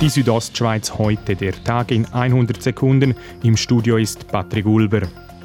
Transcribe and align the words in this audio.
Die 0.00 0.08
Südostschweiz 0.08 0.96
heute, 0.96 1.36
der 1.36 1.52
Tag 1.62 1.90
in 1.90 2.06
100 2.06 2.62
Sekunden. 2.62 3.14
Im 3.42 3.54
Studio 3.54 3.98
ist 3.98 4.26
Patrick 4.28 4.64
Ulber. 4.64 5.02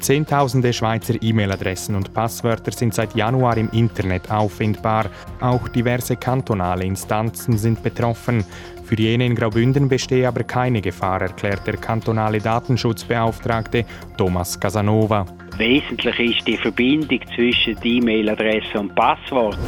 Zehntausende 0.00 0.72
Schweizer 0.72 1.22
E-Mail-Adressen 1.22 1.94
und 1.94 2.14
Passwörter 2.14 2.72
sind 2.72 2.94
seit 2.94 3.14
Januar 3.14 3.58
im 3.58 3.68
Internet 3.72 4.30
auffindbar. 4.30 5.10
Auch 5.42 5.68
diverse 5.68 6.16
kantonale 6.16 6.86
Instanzen 6.86 7.58
sind 7.58 7.82
betroffen. 7.82 8.42
Für 8.84 8.94
jene 8.94 9.26
in 9.26 9.34
Graubünden 9.34 9.86
bestehe 9.86 10.26
aber 10.26 10.44
keine 10.44 10.80
Gefahr, 10.80 11.20
erklärt 11.20 11.66
der 11.66 11.76
kantonale 11.76 12.38
Datenschutzbeauftragte 12.38 13.84
Thomas 14.16 14.58
Casanova. 14.58 15.26
Wesentlich 15.58 16.38
ist 16.38 16.46
die 16.46 16.56
Verbindung 16.56 17.20
zwischen 17.36 17.76
E-Mail-Adresse 17.82 18.80
und 18.80 18.94
Passwort. 18.94 19.58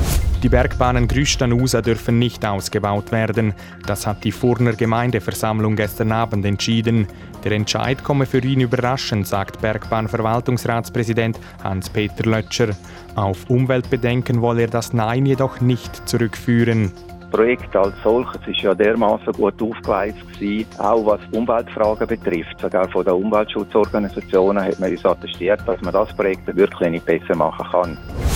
Die 0.43 0.49
Bergbahnen 0.49 1.07
Grüstanusa 1.07 1.83
dürfen 1.83 2.19
nicht 2.19 2.47
ausgebaut 2.47 3.13
werden. 3.13 3.53
Das 3.87 4.07
hat 4.07 4.25
die 4.25 4.33
Furner 4.33 4.73
Gemeindeversammlung 4.73 5.77
gestern 5.77 6.13
Abend 6.13 6.47
entschieden. 6.47 7.07
Der 7.45 7.53
Entscheid 7.53 8.03
komme 8.03 8.25
für 8.25 8.39
ihn 8.39 8.63
überraschend, 8.63 9.27
sagt 9.27 9.61
Bergbahnverwaltungsratspräsident 9.61 11.39
Hans-Peter 11.63 12.25
Lötscher. 12.25 12.71
Auf 13.17 13.51
Umweltbedenken 13.51 14.41
wolle 14.41 14.63
er 14.63 14.69
das 14.69 14.95
Nein 14.95 15.27
jedoch 15.27 15.61
nicht 15.61 16.09
zurückführen. 16.09 16.91
Das 17.21 17.31
Projekt 17.31 17.77
als 17.77 17.95
solches 18.03 18.41
ist 18.47 18.63
ja 18.63 18.75
dermaßen 18.75 19.35
gut 19.35 19.59
gewesen, 19.59 20.67
auch 20.79 21.05
was 21.05 21.21
Umweltfragen 21.33 22.07
betrifft. 22.07 22.59
Sogar 22.61 22.89
von 22.89 23.05
den 23.05 23.13
Umweltschutzorganisationen 23.13 24.65
hat 24.65 24.81
man 24.81 24.91
uns 24.91 25.05
attestiert, 25.05 25.61
dass 25.67 25.81
man 25.83 25.93
das 25.93 26.09
Projekt 26.15 26.57
wirklich 26.57 26.91
nicht 26.91 27.05
besser 27.05 27.37
machen 27.37 27.67
kann. 27.71 28.30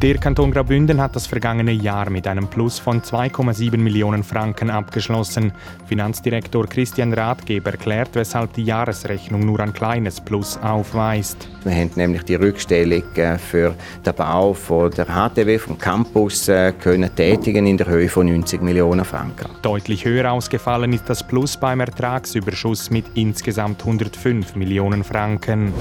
Der 0.00 0.16
Kanton 0.16 0.52
Graubünden 0.52 1.00
hat 1.00 1.16
das 1.16 1.26
vergangene 1.26 1.72
Jahr 1.72 2.08
mit 2.08 2.28
einem 2.28 2.46
Plus 2.46 2.78
von 2.78 3.02
2,7 3.02 3.78
Millionen 3.78 4.22
Franken 4.22 4.70
abgeschlossen. 4.70 5.50
Finanzdirektor 5.88 6.68
Christian 6.68 7.12
Ratgeber 7.12 7.72
erklärt, 7.72 8.10
weshalb 8.12 8.52
die 8.52 8.62
Jahresrechnung 8.62 9.44
nur 9.44 9.58
ein 9.58 9.72
kleines 9.72 10.20
Plus 10.20 10.56
aufweist. 10.58 11.48
Wir 11.64 11.74
haben 11.74 11.90
nämlich 11.96 12.22
die 12.22 12.36
Rückstellung 12.36 13.02
äh, 13.16 13.38
für 13.38 13.74
den 14.06 14.14
Bau 14.14 14.54
von 14.54 14.92
der 14.92 15.06
HTW 15.06 15.58
vom 15.58 15.76
Campus 15.76 16.46
äh, 16.46 16.72
können 16.80 17.12
tätigen 17.16 17.66
in 17.66 17.76
der 17.76 17.88
Höhe 17.88 18.08
von 18.08 18.26
90 18.26 18.62
Millionen 18.62 19.04
Franken. 19.04 19.48
Deutlich 19.62 20.04
höher 20.04 20.30
ausgefallen 20.30 20.92
ist 20.92 21.10
das 21.10 21.26
Plus 21.26 21.56
beim 21.56 21.80
Ertragsüberschuss 21.80 22.90
mit 22.90 23.04
insgesamt 23.14 23.80
105 23.80 24.54
Millionen 24.54 25.02
Franken. 25.02 25.74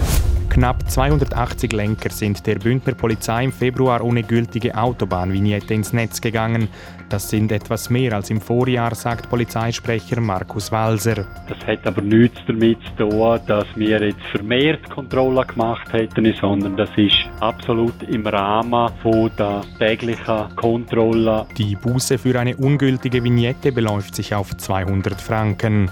Knapp 0.57 0.89
280 0.89 1.71
Lenker 1.71 2.09
sind 2.09 2.47
der 2.47 2.55
Bündner 2.55 2.95
Polizei 2.95 3.43
im 3.43 3.51
Februar 3.51 4.03
ohne 4.03 4.23
gültige 4.23 4.75
Autobahnvignette 4.75 5.71
ins 5.75 5.93
Netz 5.93 6.19
gegangen. 6.19 6.67
Das 7.09 7.29
sind 7.29 7.51
etwas 7.51 7.91
mehr 7.91 8.13
als 8.13 8.31
im 8.31 8.41
Vorjahr, 8.41 8.95
sagt 8.95 9.29
Polizeisprecher 9.29 10.19
Markus 10.19 10.71
Walser. 10.71 11.27
Das 11.47 11.59
hat 11.67 11.85
aber 11.85 12.01
nichts 12.01 12.39
damit 12.47 12.79
zu 12.97 13.07
tun, 13.07 13.39
dass 13.45 13.67
wir 13.75 14.01
jetzt 14.01 14.23
vermehrt 14.31 14.89
Kontrollen 14.89 15.45
gemacht 15.45 15.93
hätten, 15.93 16.33
sondern 16.41 16.75
das 16.75 16.89
ist 16.95 17.17
absolut 17.39 18.01
im 18.09 18.25
Rahmen 18.25 18.91
der 19.37 19.61
täglichen 19.77 20.55
Kontrollen. 20.55 21.45
Die 21.55 21.75
Buße 21.75 22.17
für 22.17 22.39
eine 22.39 22.57
ungültige 22.57 23.23
Vignette 23.23 23.71
beläuft 23.71 24.15
sich 24.15 24.33
auf 24.33 24.57
200 24.57 25.21
Franken. 25.21 25.91